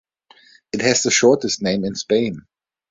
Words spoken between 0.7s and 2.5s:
It has the shortest name in Spain.